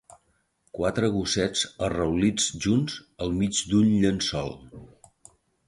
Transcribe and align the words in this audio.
quatre 0.77 1.09
gossets 1.17 1.61
arraulits 1.89 2.49
junts 2.67 2.97
al 3.27 3.37
mig 3.43 3.63
d'un 3.75 3.95
llençol. 4.01 4.53